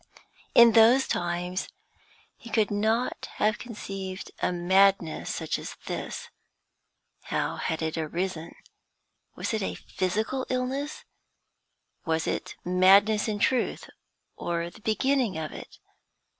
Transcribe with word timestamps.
In 0.55 0.71
those 0.71 1.07
times 1.07 1.69
he 2.35 2.49
could 2.49 2.71
not 2.71 3.27
have 3.35 3.59
conceived 3.59 4.31
a 4.41 4.51
madness 4.51 5.29
such 5.35 5.59
as 5.59 5.75
this. 5.85 6.29
How 7.25 7.57
had 7.57 7.83
it 7.83 7.99
arisen? 7.99 8.55
Was 9.35 9.53
it 9.53 9.61
a 9.61 9.75
physical 9.75 10.47
illness? 10.49 11.05
Was 12.03 12.25
it 12.25 12.55
madness 12.65 13.27
in 13.27 13.37
truth, 13.37 13.91
or 14.35 14.71
the 14.71 14.81
beginning 14.81 15.37
of 15.37 15.51
it? 15.51 15.77